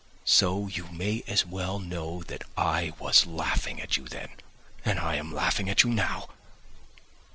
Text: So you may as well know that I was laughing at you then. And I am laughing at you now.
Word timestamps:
So 0.25 0.65
you 0.67 0.87
may 0.87 1.23
as 1.27 1.45
well 1.45 1.77
know 1.77 2.23
that 2.23 2.41
I 2.57 2.91
was 2.97 3.27
laughing 3.27 3.79
at 3.79 3.97
you 3.97 4.07
then. 4.07 4.29
And 4.83 4.97
I 4.99 5.13
am 5.13 5.31
laughing 5.31 5.69
at 5.69 5.83
you 5.83 5.91
now. 5.91 6.27